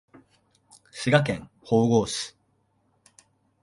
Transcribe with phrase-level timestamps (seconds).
[0.91, 2.35] 滋賀県豊郷町